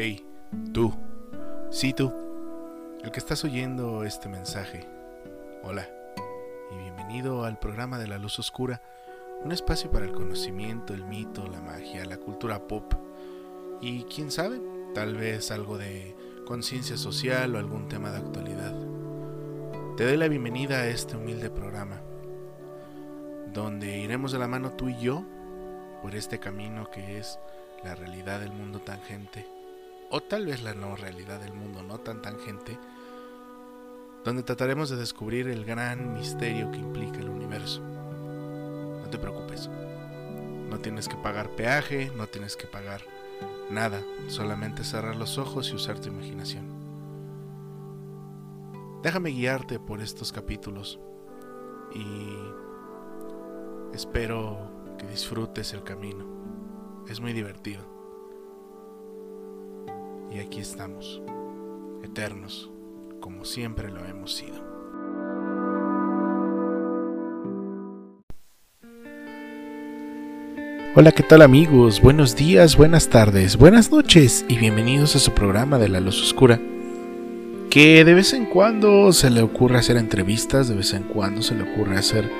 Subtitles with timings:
[0.00, 0.24] Hey,
[0.72, 0.94] tú.
[1.72, 2.14] Sí, tú.
[3.02, 4.86] El que estás oyendo este mensaje.
[5.64, 5.88] Hola.
[6.70, 8.80] Y bienvenido al programa de la luz oscura.
[9.42, 12.94] Un espacio para el conocimiento, el mito, la magia, la cultura pop.
[13.80, 14.60] Y quién sabe,
[14.94, 16.14] tal vez algo de
[16.46, 18.76] conciencia social o algún tema de actualidad.
[19.96, 22.00] Te doy la bienvenida a este humilde programa,
[23.52, 25.24] donde iremos de la mano tú y yo
[26.02, 27.40] por este camino que es
[27.82, 29.57] la realidad del mundo tangente
[30.10, 32.78] o tal vez la no realidad del mundo no tan tangente,
[34.24, 37.80] donde trataremos de descubrir el gran misterio que implica el universo.
[37.80, 39.68] No te preocupes,
[40.68, 43.02] no tienes que pagar peaje, no tienes que pagar
[43.70, 46.66] nada, solamente cerrar los ojos y usar tu imaginación.
[49.02, 50.98] Déjame guiarte por estos capítulos
[51.94, 52.28] y
[53.94, 56.26] espero que disfrutes el camino.
[57.08, 57.97] Es muy divertido.
[60.30, 61.22] Y aquí estamos,
[62.04, 62.70] eternos,
[63.18, 64.62] como siempre lo hemos sido.
[70.94, 72.02] Hola, ¿qué tal amigos?
[72.02, 76.60] Buenos días, buenas tardes, buenas noches y bienvenidos a su programa de La Luz Oscura.
[77.70, 81.54] Que de vez en cuando se le ocurre hacer entrevistas, de vez en cuando se
[81.54, 82.30] le ocurre hacer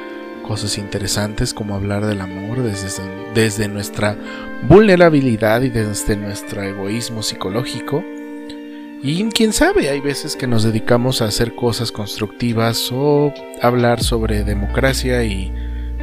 [0.49, 3.03] cosas interesantes como hablar del amor desde,
[3.35, 4.17] desde nuestra
[4.67, 8.03] vulnerabilidad y desde nuestro egoísmo psicológico.
[9.03, 14.43] Y quién sabe, hay veces que nos dedicamos a hacer cosas constructivas o hablar sobre
[14.43, 15.53] democracia y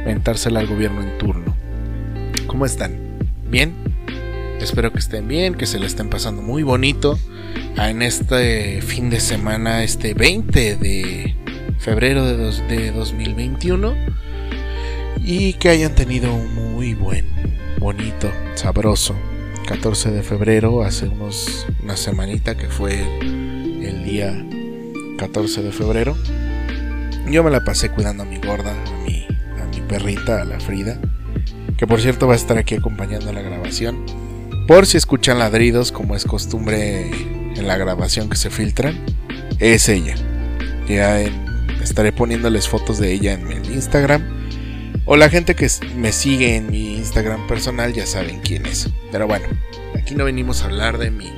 [0.04, 1.56] mentársela al gobierno en turno.
[2.46, 3.18] ¿Cómo están?
[3.50, 3.74] ¿Bien?
[4.60, 7.18] Espero que estén bien, que se le estén pasando muy bonito
[7.76, 11.34] en este fin de semana, este 20 de
[11.78, 12.36] febrero de,
[12.68, 14.16] de 2021
[15.26, 17.26] y que hayan tenido un muy buen,
[17.80, 19.16] bonito, sabroso
[19.66, 24.46] 14 de febrero, hace unos, una semanita que fue el, día
[25.18, 26.16] 14 de febrero.
[27.28, 29.26] Yo me la pasé cuidando a mi gorda, a mi,
[29.60, 31.00] a mi perrita, a la Frida,
[31.76, 34.06] que por cierto va a estar aquí acompañando la grabación.
[34.68, 39.04] Por si escuchan ladridos, como es costumbre en la grabación que se filtran,
[39.58, 40.14] es ella.
[40.88, 41.20] Ya
[41.82, 44.35] estaré poniéndoles fotos de ella en el Instagram
[45.06, 48.90] o la gente que me sigue en mi Instagram personal ya saben quién es.
[49.10, 49.46] Pero bueno,
[49.98, 51.32] aquí no venimos a hablar de mí.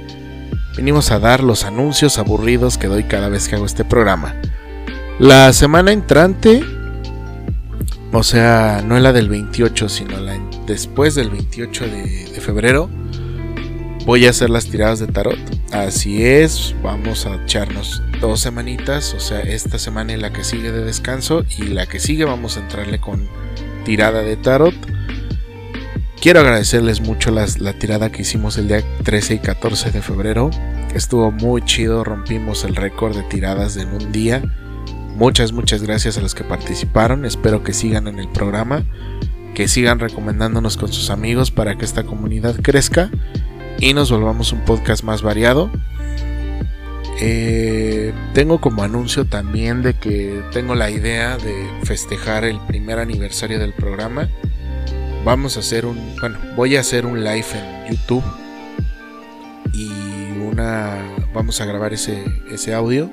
[0.76, 4.40] Venimos a dar los anuncios aburridos que doy cada vez que hago este programa.
[5.18, 6.62] La semana entrante,
[8.12, 12.88] o sea, no la del 28, sino la después del 28 de, febrero,
[14.08, 15.38] voy a hacer las tiradas de tarot.
[15.70, 20.72] Así es, vamos a echarnos dos semanitas, o sea, esta semana y la que sigue
[20.72, 23.28] de descanso y la que sigue vamos a entrarle con
[23.84, 24.74] tirada de tarot.
[26.22, 30.48] Quiero agradecerles mucho la tirada que hicimos el día 13 y 14 de febrero.
[30.94, 34.42] Estuvo muy chido, rompimos el récord de tiradas en un día.
[35.16, 37.26] Muchas, muchas gracias a los que participaron.
[37.26, 38.84] Espero que sigan en el programa,
[39.54, 43.10] que sigan recomendándonos con sus amigos para que esta comunidad crezca
[43.80, 45.70] y nos volvamos un podcast más variado.
[47.20, 53.58] Eh, tengo como anuncio también de que tengo la idea de festejar el primer aniversario
[53.58, 54.28] del programa.
[55.24, 58.24] Vamos a hacer un, bueno, voy a hacer un live en YouTube
[59.72, 59.90] y
[60.40, 60.96] una,
[61.32, 63.10] vamos a grabar ese, ese audio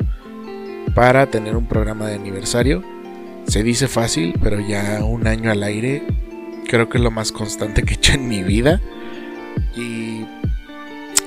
[0.94, 2.84] para tener un programa de aniversario.
[3.48, 6.04] Se dice fácil, pero ya un año al aire
[6.68, 8.82] creo que es lo más constante que he hecho en mi vida.
[9.76, 10.26] Y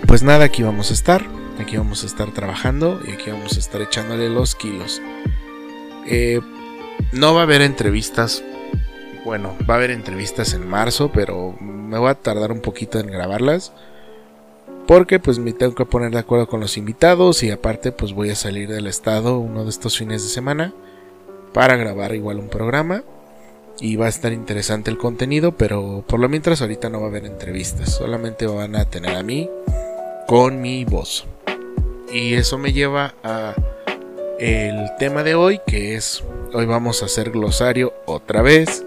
[0.08, 1.24] pues nada, aquí vamos a estar
[1.58, 5.02] Aquí vamos a estar trabajando y aquí vamos a estar echándole los kilos.
[6.06, 6.40] Eh,
[7.12, 8.44] no va a haber entrevistas.
[9.24, 13.08] Bueno, va a haber entrevistas en marzo, pero me voy a tardar un poquito en
[13.08, 13.72] grabarlas.
[14.86, 18.30] Porque pues me tengo que poner de acuerdo con los invitados y aparte pues voy
[18.30, 20.72] a salir del estado uno de estos fines de semana
[21.52, 23.02] para grabar igual un programa.
[23.80, 27.10] Y va a estar interesante el contenido, pero por lo mientras ahorita no va a
[27.10, 27.94] haber entrevistas.
[27.94, 29.50] Solamente van a tener a mí
[30.28, 31.24] con mi voz.
[32.12, 33.54] Y eso me lleva a
[34.38, 36.22] el tema de hoy, que es
[36.52, 38.84] hoy vamos a hacer glosario otra vez.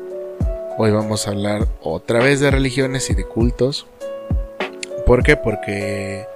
[0.78, 3.88] Hoy vamos a hablar otra vez de religiones y de cultos.
[5.08, 5.36] ¿Por qué?
[5.36, 6.28] Porque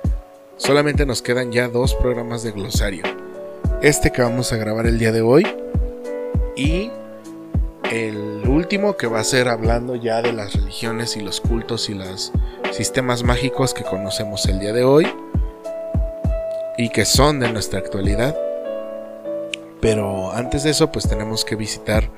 [0.57, 3.03] solamente nos quedan ya dos programas de glosario.
[3.83, 5.45] Este que vamos a grabar el día de hoy
[6.55, 6.89] y
[7.91, 8.34] el
[8.65, 12.31] último que va a ser hablando ya de las religiones y los cultos y los
[12.71, 15.07] sistemas mágicos que conocemos el día de hoy
[16.75, 18.35] y que son de nuestra actualidad.
[19.81, 22.09] Pero antes de eso, pues tenemos que visitar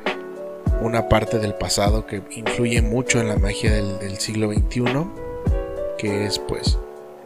[0.79, 4.83] una parte del pasado que influye mucho en la magia del, siglo XXI,
[5.97, 6.79] que es pues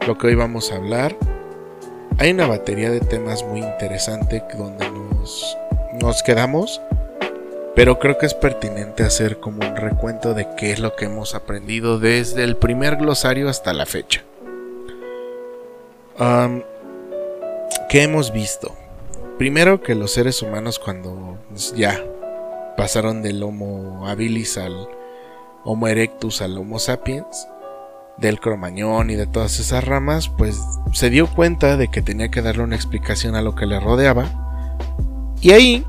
[0.04, 1.16] lo que hoy vamos a hablar.
[2.18, 5.56] Hay una batería de temas muy interesante donde nos,
[6.00, 6.80] nos quedamos,
[7.74, 11.34] pero creo que es pertinente hacer como un recuento de qué es lo que hemos
[11.34, 14.22] aprendido desde el primer glosario hasta la fecha.
[17.88, 18.76] ¿Qué hemos visto?
[19.38, 21.38] Primero que los seres humanos cuando
[21.74, 21.98] ya
[22.76, 24.88] pasaron del Homo habilis al
[25.64, 27.48] Homo erectus al Homo sapiens,
[28.18, 30.60] del cromañón y de todas esas ramas, pues
[30.92, 34.26] se dio cuenta de que tenía que darle una explicación a lo que le rodeaba.
[35.40, 35.86] Y ahí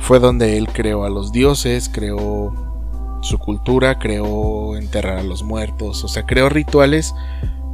[0.00, 2.52] fue donde él creó a los dioses, creó
[3.22, 7.14] su cultura, creó enterrar a los muertos, o sea, creó rituales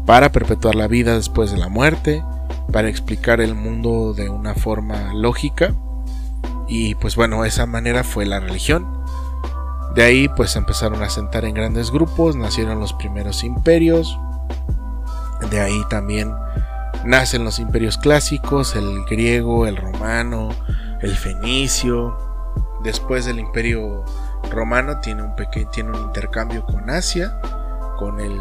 [0.06, 2.24] para perpetuar la vida después de la muerte,
[2.72, 5.74] para explicar el mundo de una forma lógica.
[6.69, 8.86] Y pues bueno, esa manera fue la religión.
[9.94, 14.19] De ahí pues empezaron a sentar en grandes grupos, nacieron los primeros imperios.
[15.50, 16.32] De ahí también
[17.04, 20.50] nacen los imperios clásicos, el griego, el romano,
[21.02, 22.16] el fenicio.
[22.82, 24.04] Después del imperio
[24.50, 27.40] romano tiene un, pequeño, tiene un intercambio con Asia,
[27.99, 28.40] con, el,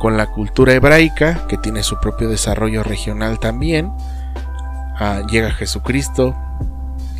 [0.00, 3.92] con la cultura hebraica, que tiene su propio desarrollo regional también.
[4.98, 6.36] Ah, llega Jesucristo,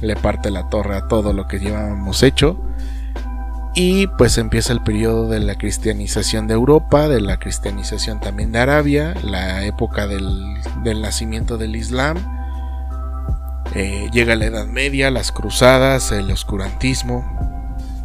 [0.01, 2.57] le parte la torre a todo lo que llevábamos hecho
[3.75, 8.61] y pues empieza el periodo de la cristianización de Europa, de la cristianización también de
[8.61, 10.55] Arabia, la época del,
[10.85, 12.44] nacimiento del Islam.
[13.75, 17.25] Eh, llega la Edad Media, las cruzadas, el oscurantismo,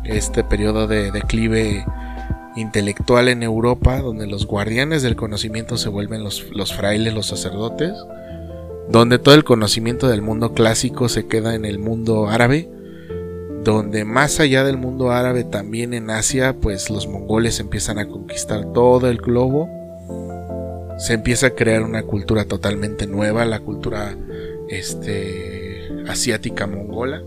[0.04, 1.86] este periodo de declive
[2.56, 7.94] intelectual en Europa, donde los guardianes del conocimiento se vuelven los, los frailes, los sacerdotes,
[8.90, 12.68] donde todo el conocimiento del mundo clásico se queda en el mundo árabe,
[13.64, 18.74] donde más allá del mundo árabe, también en Asia, pues los mongoles empiezan a conquistar
[18.74, 19.70] todo el globo.
[20.98, 24.16] Se empieza a crear una cultura totalmente nueva, la cultura
[24.70, 25.59] este,
[26.10, 27.22] asiática mongola.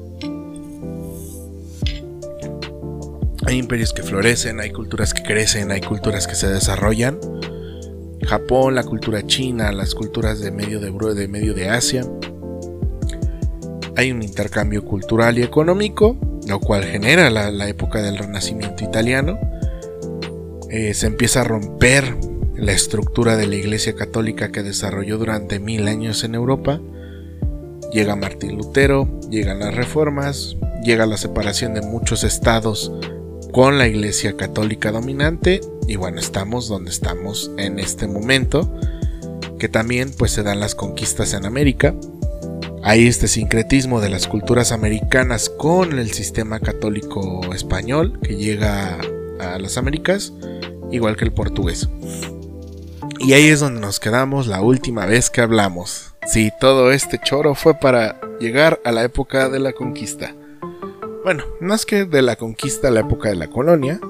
[3.46, 7.18] Hay imperios que florecen, hay culturas que crecen, hay culturas que se desarrollan.
[8.22, 12.04] Japón, la cultura china, las culturas de medio de, de, medio de Asia
[13.96, 19.38] hay un intercambio cultural y económico, lo cual genera la, época del Renacimiento italiano.
[20.70, 22.16] Eh, se empieza a romper
[22.56, 26.80] la estructura de la Iglesia Católica que desarrolló durante mil años en Europa.
[27.92, 32.90] Llega Martín Lutero, llegan las reformas, llega la separación de muchos estados
[33.52, 38.72] con la Iglesia Católica dominante y bueno, estamos donde estamos en este momento,
[39.58, 41.94] que también pues se dan las conquistas en América.
[42.82, 48.98] Hay este sincretismo de las culturas americanas con el sistema católico español que llega
[49.38, 50.32] a las Américas,
[50.90, 51.88] igual que el portugués.
[53.20, 56.11] Y ahí es donde nos quedamos la última vez que hablamos.
[56.26, 60.34] Si todo este choro fue para llegar a la época de la conquista.
[61.24, 64.00] Bueno, más que de la conquista a la época de la colonia,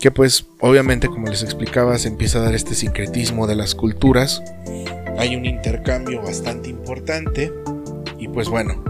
[0.00, 4.42] que pues obviamente como les explicaba se empieza a dar este sincretismo de las culturas,
[5.18, 7.52] hay un intercambio bastante importante
[8.18, 8.84] y pues bueno,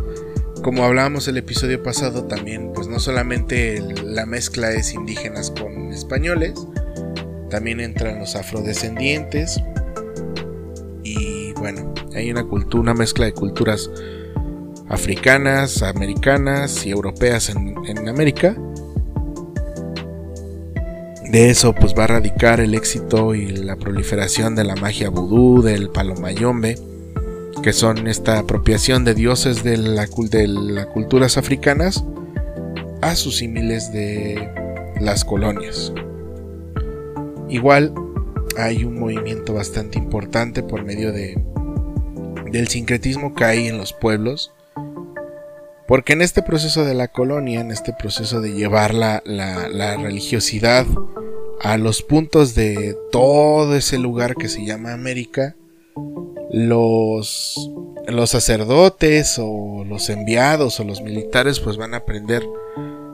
[0.63, 6.55] como hablábamos el episodio pasado, también pues no solamente la mezcla es indígenas con españoles,
[7.51, 9.61] también entran los afrodescendientes
[11.59, 13.91] bueno, hay una cultura, una mezcla de culturas
[14.89, 18.57] africanas, americanas y europeas en, en América.
[21.31, 25.63] De eso pues va a radicar el éxito y la proliferación de la magia vudú,
[25.63, 26.77] del palomayombe
[27.63, 32.05] que son esta apropiación de dioses de, la, de las culturas africanas
[33.03, 34.49] a sus símiles de
[35.01, 35.93] las colonias.
[37.49, 37.93] Igual
[38.57, 41.43] hay un movimiento bastante importante por medio de,
[42.51, 44.53] del sincretismo que hay en los pueblos,
[45.89, 50.87] porque en este proceso de la colonia, en este proceso de llevar la, la religiosidad
[51.61, 55.57] a los puntos de todo ese lugar que se llama América,
[56.51, 57.71] los,
[58.07, 62.43] los sacerdotes o los enviados o los militares pues van a aprender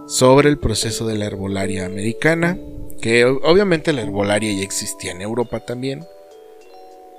[0.07, 2.59] sobre el proceso de la herbolaria americana,
[3.03, 6.07] que obviamente la herbolaria ya existía en Europa también,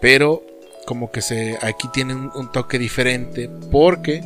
[0.02, 0.44] pero
[0.88, 4.22] como que se aquí tiene un, toque diferente porque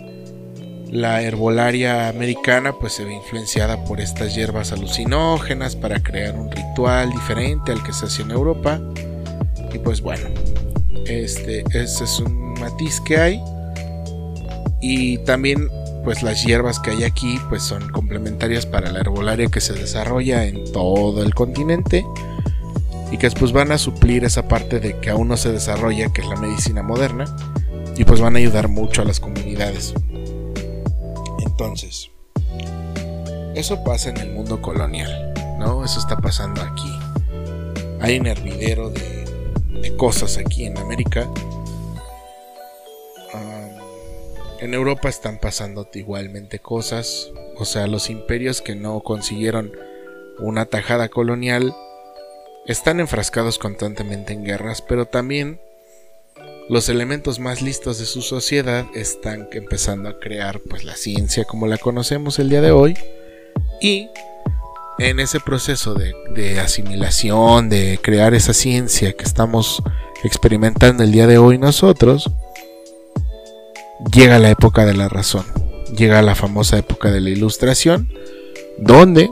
[0.89, 7.11] la herbolaria americana pues se ve influenciada por estas hierbas alucinógenas para crear un ritual
[7.11, 8.79] diferente al que se hace en Europa
[9.73, 10.29] y pues bueno
[11.07, 13.41] este, ese es un matiz que hay.
[14.81, 15.69] Y también
[16.07, 20.45] pues las hierbas que hay aquí pues son complementarias para la herbolaria que se desarrolla
[20.45, 22.05] en todo el continente.
[23.11, 26.21] y que después van a suplir esa parte de que aún no se desarrolla, que
[26.21, 27.25] es la medicina moderna,
[27.97, 29.95] y pues van a ayudar mucho a las comunidades.
[31.45, 32.09] Entonces,
[33.53, 35.83] eso pasa en el mundo colonial, ¿no?
[35.83, 36.99] Eso está pasando aquí.
[37.99, 41.27] Hay un hervidero de, cosas aquí en América.
[44.59, 47.31] En Europa están pasando igualmente cosas.
[47.57, 49.71] O sea, los imperios que no consiguieron
[50.39, 51.75] una tajada colonial
[52.65, 55.59] están enfrascados constantemente en guerras, pero también
[56.69, 61.65] los elementos más listos de su sociedad están empezando a crear pues la ciencia como
[61.65, 62.97] la conocemos el día de hoy
[63.79, 64.09] y
[64.99, 69.81] en ese proceso de, de, asimilación, de crear esa ciencia que estamos
[70.23, 72.29] experimentando el día de hoy nosotros,
[74.11, 75.45] llega la época de la razón,
[75.95, 78.09] llega la famosa época de la ilustración,
[78.77, 79.31] donde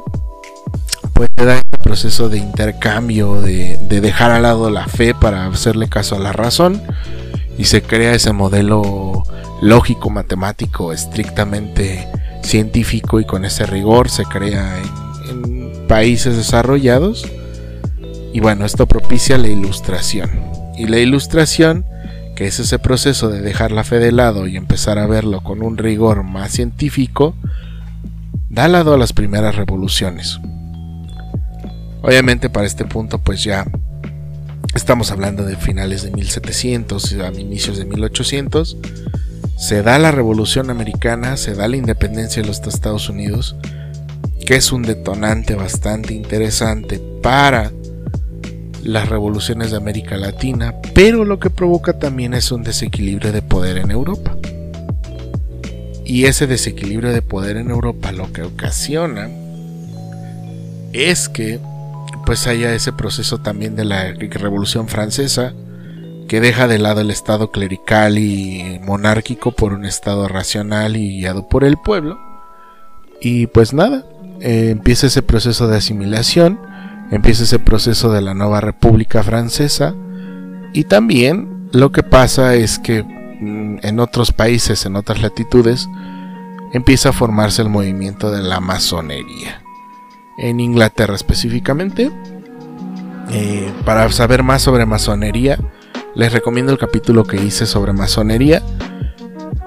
[1.13, 5.47] pues se da este proceso de intercambio, de, de dejar al lado la fe para
[5.47, 6.81] hacerle caso a la razón,
[7.57, 9.23] y se crea ese modelo
[9.61, 12.07] lógico, matemático, estrictamente
[12.43, 14.77] científico y con ese rigor se crea
[15.29, 17.25] en, países desarrollados.
[18.33, 20.29] Y bueno, esto propicia la ilustración.
[20.77, 21.85] Y la ilustración,
[22.35, 25.63] que es ese proceso de dejar la fe de lado y empezar a verlo con
[25.63, 27.35] un rigor más científico,
[28.49, 30.39] da lado a las primeras revoluciones.
[32.01, 33.65] Obviamente para este punto pues ya
[34.75, 38.77] Estamos hablando de finales de 1700 a inicios de 1800.
[39.57, 43.55] Se da la Revolución Americana, se da la independencia de los Estados Unidos,
[44.45, 47.71] que es un detonante bastante interesante para
[48.85, 53.77] las revoluciones de América Latina, pero lo que provoca también es un desequilibrio de poder
[53.77, 54.37] en Europa.
[56.05, 59.27] Y ese desequilibrio de poder en Europa lo que ocasiona
[60.93, 61.59] es que
[62.27, 65.53] pues haya ese proceso también de la Revolución Francesa,
[66.27, 71.49] que deja de lado el Estado clerical y monárquico por un Estado racional y guiado
[71.49, 72.19] por el pueblo.
[73.19, 74.05] Y pues nada,
[74.41, 76.59] eh, empieza ese proceso de asimilación,
[77.11, 79.95] empieza ese proceso de la nueva República Francesa
[80.73, 85.87] y también lo que pasa es que mm, en otros países, en otras latitudes,
[86.73, 89.61] empieza a formarse el movimiento de la masonería
[90.37, 92.11] en Inglaterra específicamente.
[93.31, 95.57] Eh, para saber más sobre masonería,
[96.13, 98.61] les recomiendo el capítulo que hice sobre masonería.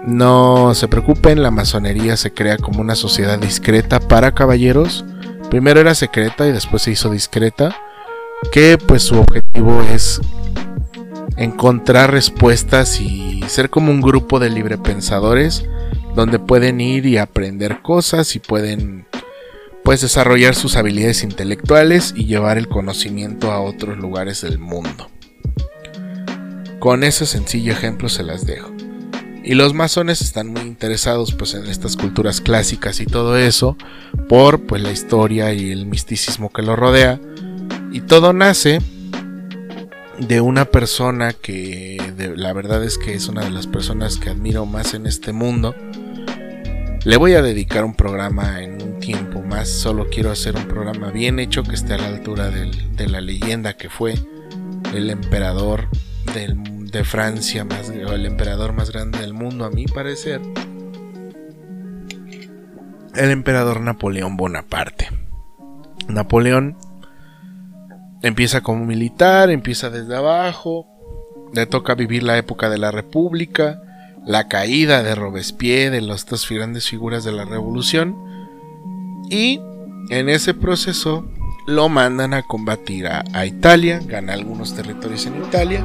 [0.07, 5.05] No se preocupen, la masonería se crea como una sociedad discreta para caballeros.
[5.51, 7.77] Primero era secreta y después se hizo discreta.
[8.53, 10.21] Que pues su objetivo es
[11.37, 15.65] encontrar respuestas y ser como un grupo de librepensadores
[16.15, 19.07] donde pueden ir y aprender cosas y pueden
[19.83, 25.09] pues desarrollar sus habilidades intelectuales y llevar el conocimiento a otros lugares del mundo.
[26.79, 28.78] Con ese sencillo ejemplo se las dejo.
[29.49, 33.79] Y los masones están muy interesados pues en estas culturas clásicas y todo eso
[34.29, 37.19] por pues la historia y el misticismo que lo rodea
[37.91, 38.83] y todo nace
[40.19, 41.97] de una persona que
[42.37, 45.75] la verdad es que es una de las personas que admiro más en este mundo.
[47.07, 49.71] Le voy a dedicar un programa en tiempo más.
[49.71, 53.79] Solo quiero hacer un programa bien hecho que esté a la altura de la leyenda
[53.79, 54.13] que fue
[54.95, 55.89] el emperador
[56.91, 60.41] de Francia, más, el emperador más grande del mundo, a mi parecer.
[63.15, 65.09] El emperador Napoleón Bonaparte.
[66.09, 66.77] Napoleón
[68.23, 70.87] empieza como militar, empieza desde abajo,
[71.53, 73.83] le toca vivir la época de la República,
[74.27, 78.17] la caída de Robespierre, de las dos grandes figuras de la Revolución,
[79.31, 79.61] y
[80.11, 81.31] en ese proceso
[81.67, 85.85] lo mandan a combatir a, Italia, gana algunos territorios en Italia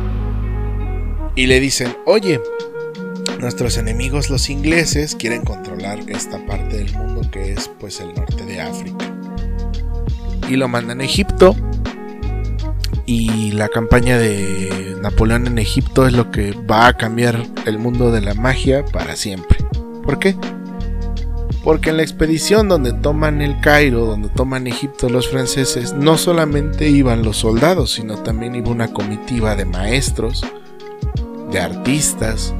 [1.36, 2.40] y le dicen, oye,
[3.40, 8.46] nuestros enemigos los ingleses quieren controlar esta parte del mundo que es pues el norte
[8.46, 9.06] de África.
[10.50, 11.56] Y lo mandan a Egipto.
[13.06, 18.12] Y la campaña de Napoleón en Egipto es lo que va a cambiar el mundo
[18.12, 19.58] de la magia para siempre.
[20.04, 20.38] ¿Por qué?
[21.63, 26.90] Porque en la expedición donde toman el Cairo, donde toman Egipto los franceses, no solamente
[26.90, 30.46] iban los soldados, sino también iba una comitiva de maestros,
[31.54, 32.54] de artistas,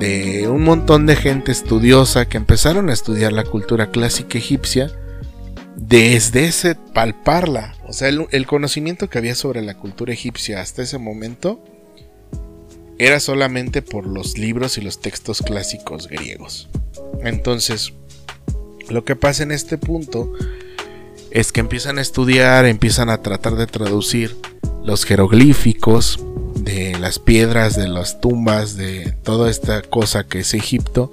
[0.00, 4.90] de un montón de gente estudiosa que empezaron a estudiar la cultura clásica egipcia
[5.76, 7.76] desde ese palparla.
[7.86, 11.62] O sea, el, el conocimiento que había sobre la cultura egipcia hasta ese momento
[12.98, 16.68] era solamente por los libros y los textos clásicos griegos.
[17.22, 17.92] Entonces,
[18.88, 20.32] lo que pasa en este punto
[21.30, 24.36] es que empiezan a estudiar, empiezan a tratar de traducir
[24.82, 26.18] los jeroglíficos,
[26.64, 31.12] de las piedras, de las tumbas, de toda esta cosa que es Egipto.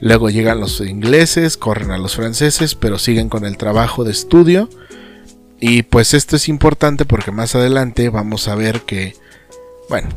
[0.00, 4.68] Luego llegan los ingleses, corren a los franceses, pero siguen con el trabajo de estudio.
[5.58, 9.14] Y pues esto es importante porque más adelante vamos a ver que,
[9.88, 10.08] bueno,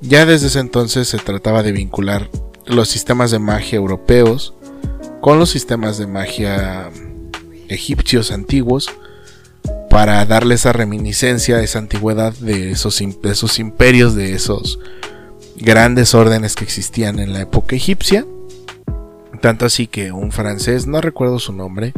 [0.00, 2.28] ya desde ese entonces se trataba de vincular
[2.66, 4.54] los sistemas de magia europeos
[5.20, 6.90] con los sistemas de magia
[7.68, 8.90] egipcios antiguos
[9.92, 14.78] para darle esa reminiscencia, esa antigüedad de esos, imperios, de esos
[15.56, 18.24] grandes órdenes que existían en la época egipcia.
[19.42, 21.92] Tanto así que un francés, no recuerdo su nombre,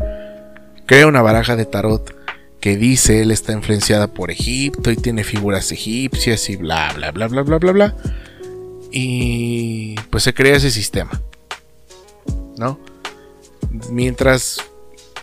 [0.87, 2.17] crea una baraja de tarot
[2.59, 7.29] que dice él está influenciada por Egipto y tiene figuras egipcias y bla bla bla
[7.29, 7.97] bla bla bla bla.
[8.91, 11.23] Y pues se crea ese sistema.
[12.57, 12.81] ¿No?
[13.89, 14.59] Mientras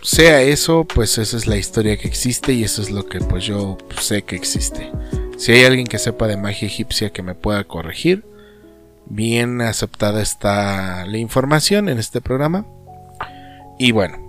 [0.02, 3.46] sea eso, pues esa es la historia que existe y eso es lo que pues
[3.46, 4.92] yo sé que existe.
[5.38, 8.24] Si hay alguien que sepa de magia egipcia que me pueda corregir,
[9.06, 12.66] bien aceptada está la información en este programa.
[13.80, 14.22] Y bueno,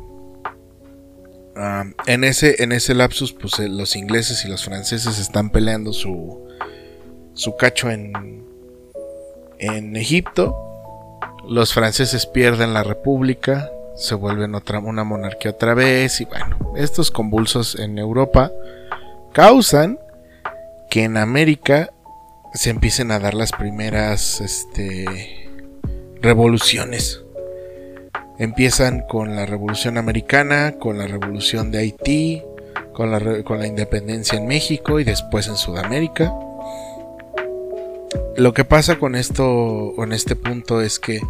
[2.06, 6.48] en, ese, en ese lapsus, pues eh, los ingleses y los franceses están peleando su,
[7.34, 8.44] su cacho en,
[9.58, 10.56] en Egipto.
[11.46, 17.10] Los franceses pierden la república, se vuelven otra, una monarquía otra vez y bueno, estos
[17.10, 18.50] convulsos en Europa
[19.32, 19.98] causan
[20.90, 21.90] que en América
[22.54, 25.50] se empiecen a dar las primeras este,
[26.20, 27.22] revoluciones.
[28.38, 32.42] Empiezan con la Revolución Americana, con la Revolución de Haití,
[32.92, 36.32] con la, con la independencia en México y después en Sudamérica.
[38.36, 41.20] Lo que pasa con esto, con este punto es que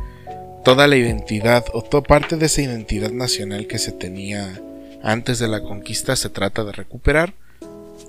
[0.65, 4.61] toda la identidad o toda parte de esa identidad nacional que se tenía
[5.03, 7.35] antes de la conquista se trata de recuperar,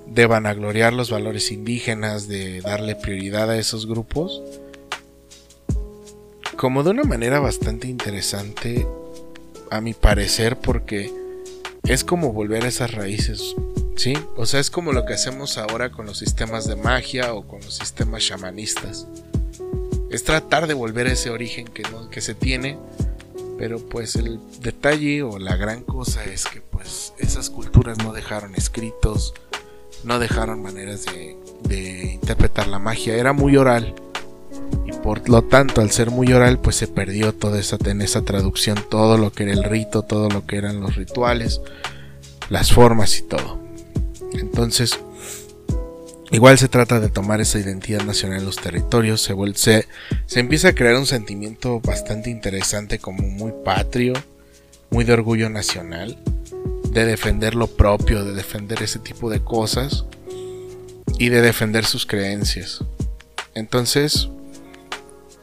[0.06, 4.42] de vanagloriar los valores indígenas, de darle prioridad a esos grupos,
[6.56, 8.86] como de una manera bastante interesante,
[9.70, 11.10] a mi parecer, porque
[11.82, 13.56] es como volver a esas raíces,
[13.96, 14.14] ¿sí?
[14.36, 17.60] O sea, es como lo que hacemos ahora con los sistemas de magia o con
[17.60, 19.08] los sistemas shamanistas
[20.14, 22.78] es tratar de volver a ese origen que, que se tiene,
[23.58, 28.54] pero pues el detalle o la gran cosa es que pues esas culturas no dejaron
[28.54, 29.34] escritos,
[30.04, 31.36] no dejaron maneras de,
[32.12, 33.94] interpretar la magia, era muy oral
[34.86, 38.22] y por lo tanto al ser muy oral pues se perdió toda esa, en esa
[38.22, 41.60] traducción todo lo que era el rito, todo lo que eran los rituales,
[42.50, 43.58] las formas y todo.
[44.32, 44.98] Entonces,
[46.30, 49.86] Igual se trata de tomar esa identidad nacional en los territorios, se, se,
[50.26, 54.14] se, empieza a crear un sentimiento bastante interesante como muy patrio,
[54.90, 56.18] muy de orgullo nacional,
[56.90, 60.06] de defender lo propio, de defender ese tipo de cosas
[61.18, 62.82] y de defender sus creencias.
[63.54, 64.30] Entonces,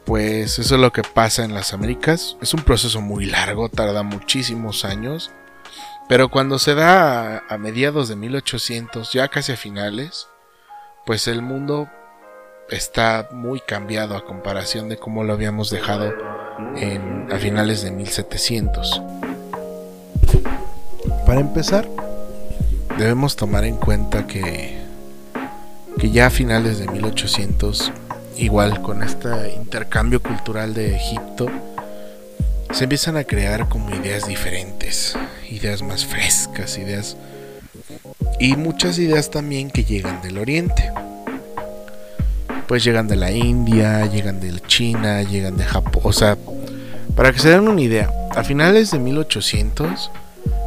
[0.04, 2.36] pues eso es lo que pasa en las Américas.
[2.42, 5.30] Es un proceso muy largo, tarda muchísimos años,
[6.08, 10.26] pero cuando se da a, a mediados de 1800, ya casi a finales,
[11.04, 11.88] pues el mundo
[12.70, 16.12] está muy cambiado a comparación de cómo lo habíamos dejado
[16.76, 19.02] en, a finales de 1700.
[21.26, 21.88] Para empezar,
[22.98, 24.80] debemos tomar en cuenta que,
[25.98, 27.92] que ya a finales de 1800,
[28.36, 31.48] igual con este intercambio cultural de Egipto,
[32.70, 35.16] se empiezan a crear como ideas diferentes,
[35.50, 37.16] ideas más frescas, ideas
[38.42, 40.90] y muchas ideas también que llegan del oriente.
[42.66, 46.02] Pues llegan de la India, llegan de China, llegan de Japón.
[46.04, 46.36] O sea,
[47.14, 50.10] para que se den una idea, a finales de 1800,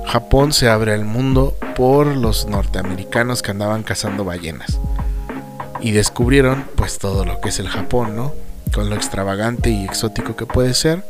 [0.05, 4.79] Japón se abre al mundo por los norteamericanos que andaban cazando ballenas.
[5.81, 8.33] Y descubrieron pues todo lo que es el Japón, ¿no?
[8.73, 11.03] Con lo extravagante y exótico que puede ser.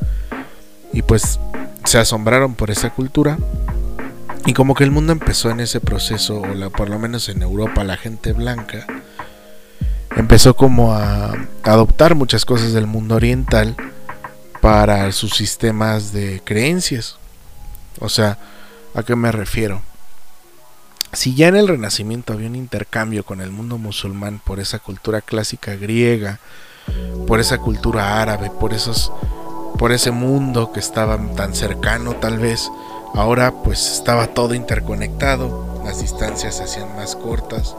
[0.91, 1.39] Y pues
[1.83, 3.37] se asombraron por esa cultura
[4.45, 7.83] y como que el mundo empezó en ese proceso, o por lo menos en Europa,
[7.83, 8.85] la gente blanca
[10.15, 13.75] empezó como a adoptar muchas cosas del mundo oriental
[14.61, 17.17] para sus sistemas de creencias.
[17.99, 18.37] O sea,
[18.93, 19.81] ¿a qué me refiero?
[21.11, 25.21] Si ya en el Renacimiento había un intercambio con el mundo musulmán por esa cultura
[25.21, 26.39] clásica griega,
[27.27, 29.11] por esa cultura árabe, por esos
[29.77, 32.71] por ese mundo que estaba tan cercano tal vez,
[33.15, 37.75] Ahora pues estaba todo interconectado, las distancias se hacían más cortas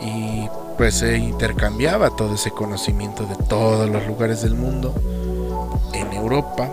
[0.00, 4.94] y pues se intercambiaba todo ese conocimiento de todos los lugares del mundo
[5.92, 6.68] en Europa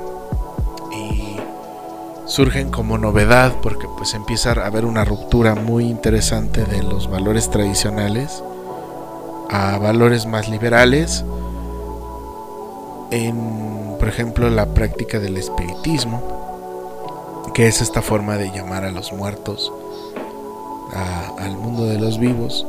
[0.91, 1.38] y
[2.26, 7.50] surgen como novedad porque pues empieza a haber una ruptura muy interesante de los valores
[7.50, 8.44] tradicionales
[9.50, 11.26] a valores más liberales
[13.12, 16.40] en, por ejemplo, la práctica del espiritismo,
[17.54, 19.72] que es esta forma de llamar a los muertos
[21.40, 22.66] al mundo de los vivos,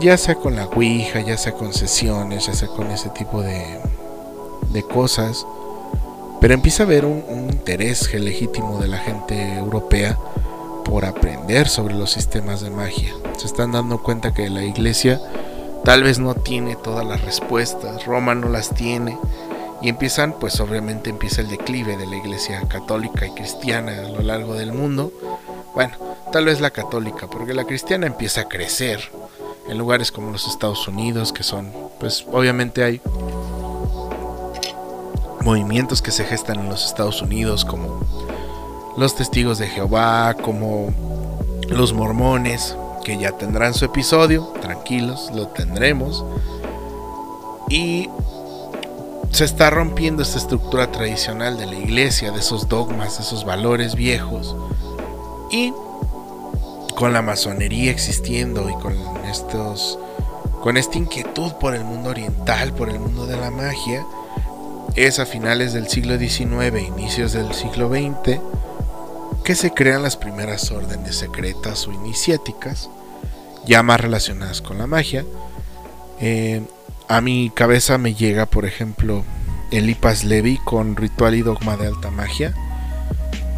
[0.00, 3.80] ya sea con la Ouija, ya sea con sesiones, ya sea con ese tipo de,
[4.72, 5.46] de cosas,
[6.40, 10.18] pero empieza a haber un, un interés legítimo de la gente europea
[10.84, 13.12] por aprender sobre los sistemas de magia.
[13.36, 15.20] Se están dando cuenta que la iglesia
[15.84, 19.16] tal vez no tiene todas las respuestas, Roma no las tiene,
[19.82, 24.20] y empiezan, pues obviamente empieza el declive de la iglesia católica y cristiana a lo
[24.20, 25.12] largo del mundo.
[25.74, 25.96] Bueno,
[26.32, 29.00] tal vez la católica, porque la cristiana empieza a crecer
[29.68, 33.00] en lugares como los Estados Unidos, que son, pues obviamente hay
[35.42, 38.00] movimientos que se gestan en los Estados Unidos, como
[38.96, 40.92] los testigos de Jehová, como
[41.68, 46.24] los mormones, que ya tendrán su episodio, tranquilos, lo tendremos.
[47.68, 48.10] Y
[49.30, 53.94] se está rompiendo esta estructura tradicional de la iglesia, de esos dogmas, de esos valores
[53.94, 54.56] viejos.
[55.50, 55.72] Y
[56.96, 58.94] con la masonería existiendo y con
[59.30, 59.98] estos
[60.60, 64.04] con esta inquietud por el mundo oriental, por el mundo de la magia,
[64.94, 68.38] es a finales del siglo XIX, inicios del siglo XX,
[69.42, 72.90] que se crean las primeras órdenes secretas o iniciáticas,
[73.64, 75.24] ya más relacionadas con la magia.
[76.20, 76.62] Eh,
[77.10, 79.24] a mi cabeza me llega, por ejemplo,
[79.72, 82.54] el Ipas Levi con Ritual y Dogma de Alta Magia,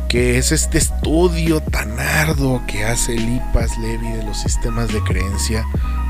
[0.09, 5.03] que es este estudio tan arduo que hace el Ipas Levi de los sistemas de
[5.03, 5.67] creencia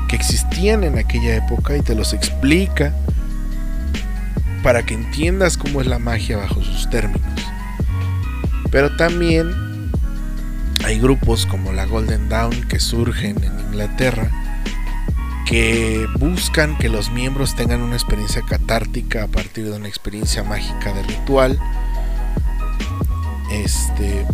[0.07, 2.95] que existían en aquella época y te los explica
[4.63, 7.21] para que entiendas cómo es la magia bajo sus términos.
[8.71, 9.51] Pero también
[10.85, 14.31] hay grupos como la Golden Dawn que surgen en Inglaterra
[15.53, 20.91] que buscan que los miembros tengan una experiencia catártica a partir de una experiencia mágica
[20.93, 21.59] de ritual.
[23.51, 24.25] Este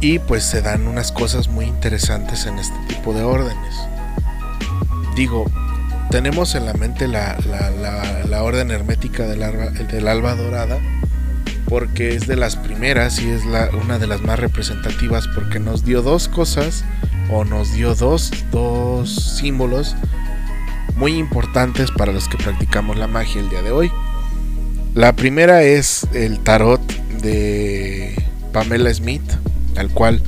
[0.00, 3.76] y pues se dan unas cosas muy interesantes en este tipo de órdenes.
[5.14, 5.44] Digo,
[6.10, 7.36] tenemos en la mente la,
[8.40, 10.78] orden hermética del alba dorada,
[11.68, 15.84] porque es de las primeras y es la, una de las más representativas porque nos
[15.84, 16.86] dio dos cosas
[17.30, 19.94] o nos dio dos, dos símbolos
[20.98, 23.90] muy importantes para los que practicamos la magia el día de hoy.
[24.94, 26.80] La primera es el tarot
[27.22, 28.14] de
[28.52, 29.22] Pamela Smith,
[29.76, 30.20] al cual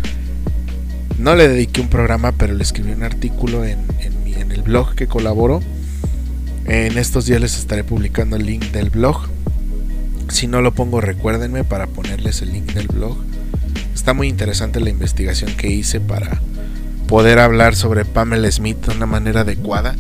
[1.19, 5.07] no le dediqué un programa, pero le escribí un artículo en, en el blog que
[5.07, 5.61] colaboro.
[6.67, 9.29] En estos días les estaré publicando el link del blog
[10.31, 13.17] si no lo pongo, recuérdenme para ponerles el link del blog.
[13.95, 16.41] Está muy interesante la investigación que hice para
[17.09, 19.97] poder hablar sobre Pamela Smith de una manera adecuada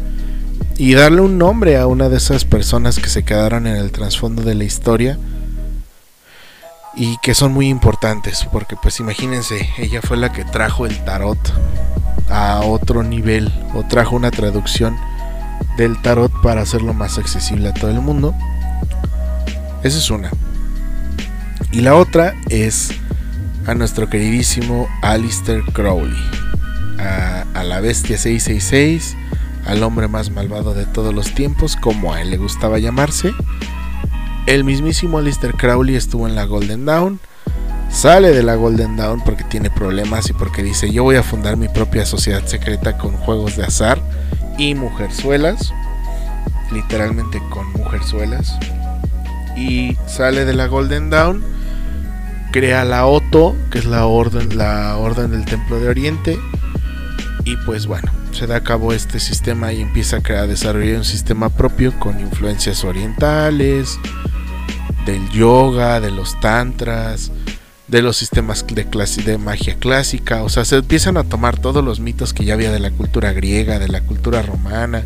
[0.80, 4.42] y darle un nombre a una de esas personas que se quedaron en el trasfondo
[4.42, 5.18] de la historia
[6.96, 11.38] y que son muy importantes porque pues imagínense, ella fue la que trajo el tarot
[12.30, 14.96] a otro nivel o trajo una traducción
[15.76, 18.34] del tarot para hacerlo más accesible a todo el mundo
[19.82, 20.30] esa es una.
[21.72, 22.90] Y la otra es
[23.66, 26.18] a nuestro queridísimo Alistair Crowley.
[26.98, 29.16] A, la bestia 666,
[29.66, 33.32] al hombre más malvado de todos los tiempos, como a él le gustaba llamarse.
[34.46, 37.20] El mismísimo Alistair Crowley estuvo en la Golden Dawn.
[37.90, 41.56] Sale de la Golden Dawn porque tiene problemas y porque dice yo voy a fundar
[41.56, 44.00] mi propia sociedad secreta con juegos de azar
[44.58, 45.72] y mujerzuelas.
[46.72, 48.56] Literalmente con mujerzuelas
[49.60, 51.42] y sale de la Golden Dawn,
[52.50, 56.38] crea la Otto, que es la orden, la orden del Templo de Oriente,
[57.44, 61.48] y pues bueno, se da a cabo este sistema y empieza a, desarrollar un sistema
[61.48, 63.98] propio con influencias orientales,
[65.06, 67.32] del yoga, de los tantras,
[67.88, 72.00] de los sistemas de, clase, magia clásica, o sea, se empiezan a tomar todos los
[72.00, 75.02] mitos que ya había de la cultura griega, de la cultura romana,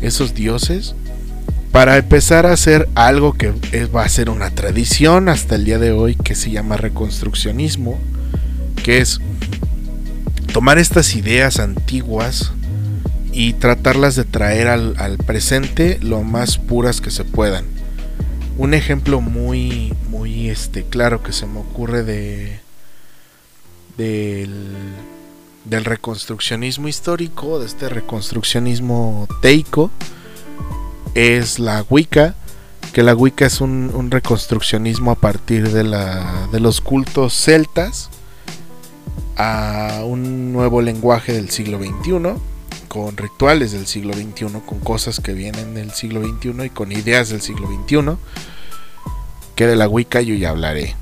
[0.00, 0.94] esos dioses,
[1.72, 3.52] para empezar a hacer algo que
[3.94, 7.98] va a ser una tradición hasta el día de hoy que se llama reconstruccionismo,
[8.82, 9.20] que es
[10.56, 12.50] tomar estas ideas antiguas
[13.30, 17.66] y tratarlas de traer al, presente lo más puras que se puedan.
[18.56, 22.58] Un ejemplo muy, muy este, claro que se me ocurre de
[23.98, 24.72] del,
[25.66, 29.90] del reconstruccionismo histórico, de este reconstruccionismo teico,
[31.14, 32.34] es la Wicca,
[32.94, 38.08] que la Wicca es un, reconstruccionismo a partir de, la, de los cultos celtas
[39.36, 42.34] a un nuevo lenguaje del siglo XXI,
[42.88, 47.28] con rituales del siglo XXI, con cosas que vienen del siglo XXI y con ideas
[47.28, 48.16] del siglo XXI,
[49.54, 50.94] que de la Wicca yo ya hablaré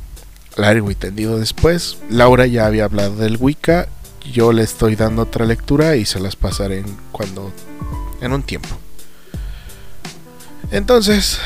[0.56, 1.98] largo y tendido después.
[2.08, 3.88] Laura ya había hablado del Wicca,
[4.32, 7.52] yo le estoy dando otra lectura y se las pasaré en cuando
[8.20, 8.68] en un tiempo.
[10.70, 11.38] Entonces,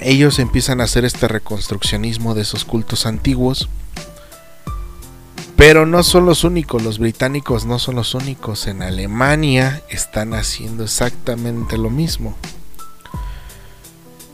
[0.00, 3.68] ellos empiezan a hacer este reconstruccionismo de esos cultos antiguos.
[5.60, 8.66] Pero no son los únicos, los británicos no son los únicos.
[8.66, 12.34] En Alemania están haciendo exactamente lo mismo.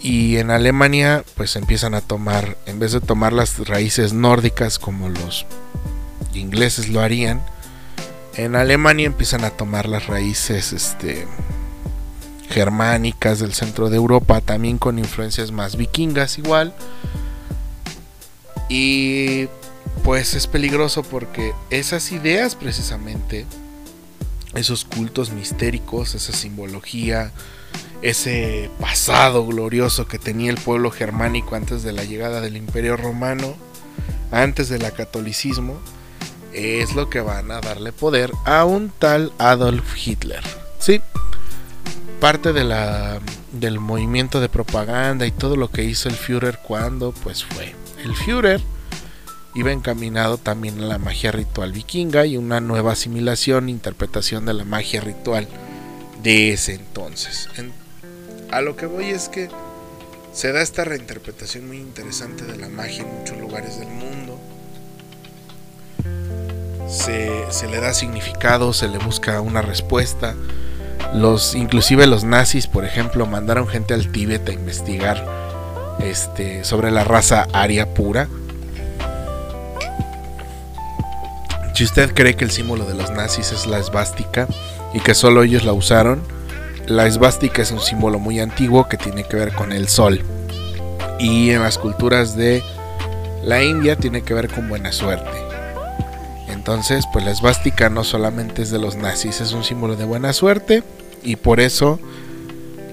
[0.01, 5.09] Y en Alemania pues empiezan a tomar, en vez de tomar las raíces nórdicas como
[5.09, 5.47] los
[6.33, 7.43] ingleses lo harían,
[8.37, 11.27] en Alemania empiezan a tomar las raíces este,
[12.51, 16.73] germánicas del centro de Europa, también con influencias más vikingas igual.
[18.69, 19.49] Y
[20.05, 23.47] pues es peligroso porque esas ideas precisamente,
[24.55, 27.33] esos cultos mistéricos, esa simbología,
[28.03, 33.55] ese pasado glorioso que tenía el pueblo germánico antes de la llegada del imperio romano,
[34.31, 35.79] antes del catolicismo,
[36.53, 40.43] es lo que van a darle poder a un tal Adolf Hitler.
[40.79, 41.01] Sí,
[42.21, 43.21] parte de la,
[43.53, 47.75] del movimiento de propaganda y todo lo que hizo el Führer cuando pues fue.
[48.03, 48.61] El Führer
[49.57, 54.65] iba encaminado también a la magia ritual vikinga y una nueva asimilación, interpretación de la
[54.65, 55.49] magia ritual
[56.23, 57.49] de ese entonces.
[58.51, 59.49] a lo que voy es que
[60.33, 64.39] se da esta reinterpretación muy interesante de la magia en muchos lugares del mundo
[66.89, 70.35] se, le da significado, se le busca una respuesta.
[71.15, 75.25] Los, inclusive los nazis, por ejemplo, mandaron gente al Tíbet a investigar
[76.01, 78.29] este, sobre la raza aria pura.
[81.77, 84.49] Si usted cree que el símbolo de los nazis es la esvástica
[84.95, 86.23] y que solo ellos la usaron,
[86.87, 90.23] la esvástica es un símbolo muy antiguo que tiene que ver con el sol.
[91.19, 92.63] Y en las culturas de
[93.45, 95.37] la India tiene que ver con buena suerte.
[96.49, 100.33] Entonces, pues la esvástica no solamente es de los nazis, es un símbolo de buena
[100.33, 100.83] suerte
[101.23, 102.01] y por eso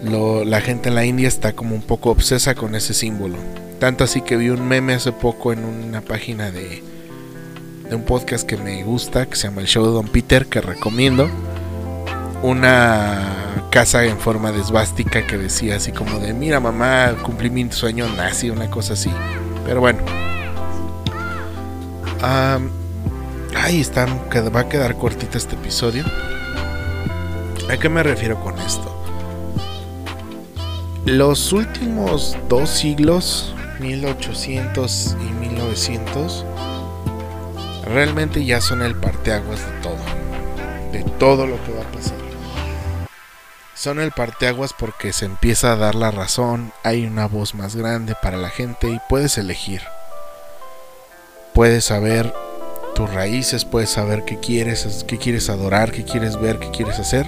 [0.04, 3.38] la gente en la India está como un poco obsesa con ese símbolo.
[3.80, 6.84] Tanto así que vi un meme hace poco en una página de,
[7.90, 10.62] de un podcast que me gusta, que se llama El Show de Don Peter, que
[10.62, 11.30] recomiendo.
[12.42, 14.62] Una casa en forma de
[15.28, 19.12] que decía así como de, mira mamá, cumplí mi sueño nazi, una cosa así.
[19.66, 20.00] Pero bueno.
[23.56, 26.04] Ay, está, va a quedar cortito este episodio.
[27.70, 28.90] ¿A qué me refiero con esto?
[31.06, 36.46] Los últimos dos siglos, 1800 y 1900,
[37.86, 39.98] realmente ya son el parteaguas de todo.
[40.92, 42.24] De todo lo que va a pasar.
[43.76, 48.16] Son el parteaguas porque se empieza a dar la razón, hay una voz más grande
[48.22, 49.82] para la gente y puedes elegir.
[51.54, 52.34] Puedes saber
[52.96, 57.28] tus raíces, puedes saber qué quieres, qué quieres adorar, qué quieres ver, qué quieres hacer.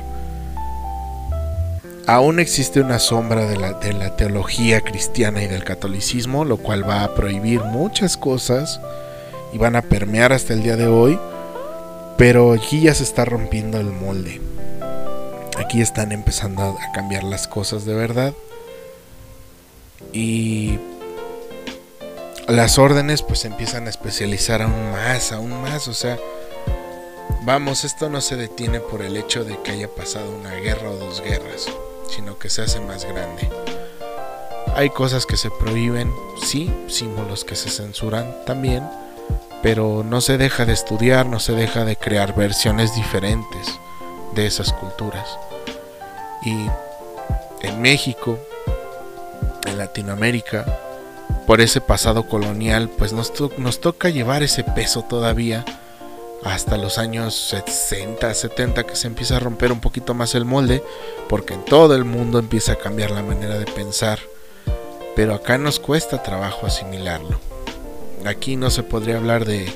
[2.07, 6.87] Aún existe una sombra de la, de la teología cristiana y del catolicismo, lo cual
[6.87, 8.79] va a prohibir muchas cosas
[9.55, 11.17] y van a permear hasta el día de hoy,
[12.17, 14.41] pero aquí ya se está rompiendo el molde.
[15.57, 18.33] Aquí están empezando a cambiar las cosas de verdad.
[20.11, 20.77] Y
[22.49, 26.19] las órdenes pues empiezan a especializar aún más, aún más, o sea,
[27.43, 30.97] vamos, esto no se detiene por el hecho de que haya pasado una guerra o
[30.97, 31.67] dos guerras,
[32.13, 33.49] sino que se hace más grande.
[34.75, 36.11] Hay cosas que se prohíben,
[36.43, 38.83] sí, símbolos que se censuran también,
[39.65, 43.79] pero no se deja de estudiar, no se deja de crear versiones diferentes
[44.35, 45.39] de esas culturas.
[46.43, 46.67] Y
[47.65, 48.37] en México,
[49.65, 50.65] en Latinoamérica,
[51.47, 53.33] por ese pasado colonial, pues nos,
[53.81, 55.65] toca llevar ese peso todavía
[56.43, 60.83] hasta los años 60, 70 que se empieza a romper un poquito más el molde,
[61.27, 64.19] porque en todo el mundo empieza a cambiar la manera de pensar,
[65.15, 67.54] pero acá nos cuesta trabajo asimilarlo.
[68.25, 69.71] Aquí no se podría hablar de,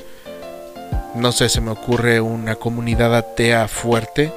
[1.14, 4.32] no sé, se me ocurre una comunidad atea fuerte,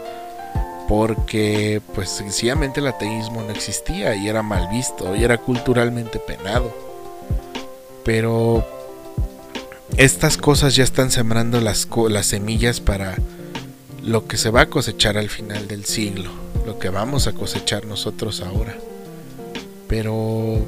[0.88, 6.94] porque pues sencillamente el ateísmo no existía y era mal visto y era culturalmente penado
[8.04, 8.66] pero
[9.98, 13.18] estas cosas ya están sembrando las, las semillas para
[14.02, 16.30] lo que se va a cosechar al final del siglo,
[16.66, 18.76] lo que vamos a cosechar nosotros ahora.
[19.88, 20.60] Pero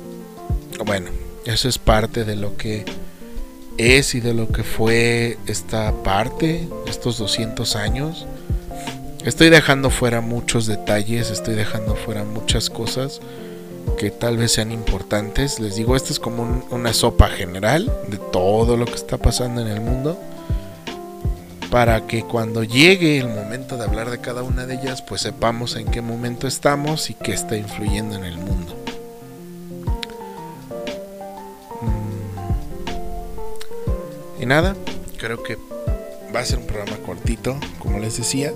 [0.86, 1.10] bueno,
[1.46, 2.86] eso es parte de lo que
[3.78, 8.26] es y de lo que fue esta parte, estos 200 años,
[9.26, 13.22] Estoy dejando fuera muchos detalles, estoy dejando fuera muchas cosas
[13.98, 15.60] que tal vez sean importantes.
[15.60, 19.68] Les digo, esto es como una sopa general de todo lo que está pasando en
[19.68, 20.20] el mundo.
[21.72, 25.76] Para que cuando llegue el momento de hablar de cada una de ellas, pues sepamos
[25.76, 28.85] en qué momento estamos y qué está influyendo en el mundo.
[34.46, 34.76] Nada,
[35.18, 35.58] creo que
[36.34, 38.54] va a ser un programa cortito, como les decía.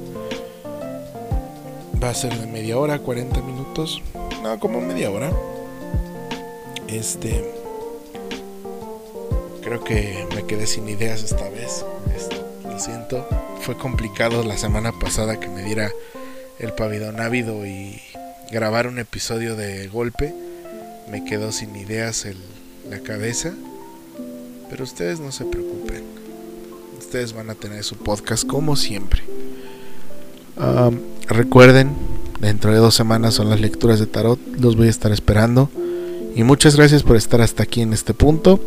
[2.01, 3.99] Va a ser de media hora, 40 minutos.
[4.43, 5.31] No, como media hora.
[6.87, 7.43] Este.
[9.63, 11.83] Creo que me quedé sin ideas esta vez.
[12.63, 13.27] lo siento.
[13.61, 15.91] Fue complicado la semana pasada que me diera
[16.59, 17.99] el pabellón ávido y
[18.51, 20.35] grabar un episodio de golpe.
[21.09, 22.37] Me quedó sin ideas en
[22.91, 23.55] la cabeza.
[24.69, 26.03] Pero ustedes no se preocupen.
[26.97, 29.23] Ustedes van a tener su podcast como siempre.
[31.27, 31.95] recuerden,
[32.39, 34.39] dentro de dos semanas son las lecturas de tarot.
[34.59, 35.69] Los voy a estar esperando.
[36.35, 38.59] Y muchas gracias por estar hasta aquí en este punto.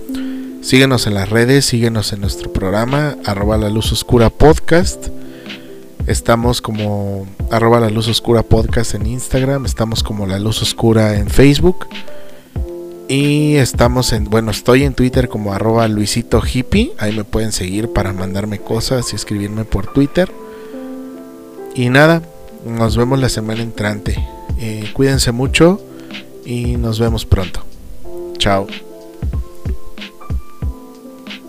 [0.63, 5.09] Síguenos en las redes, síguenos en nuestro programa, arroba la luz oscura podcast.
[6.07, 11.29] Estamos como arroba la luz oscura podcast en Instagram, estamos como la luz oscura en
[11.29, 11.87] Facebook.
[13.13, 16.95] Y estamos en, bueno, estoy en Twitter como arroba Luisito Hippie.
[16.97, 20.33] Ahí me pueden seguir para mandarme cosas y escribirme por Twitter.
[21.75, 22.23] Y nada,
[22.65, 24.17] nos vemos la semana entrante.
[24.59, 25.79] Eh, cuídense mucho
[26.47, 27.63] y nos vemos pronto.
[28.39, 28.67] Chao.